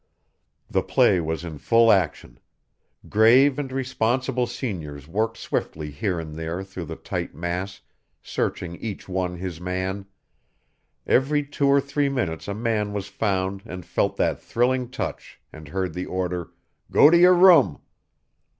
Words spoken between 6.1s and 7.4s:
and there through the tight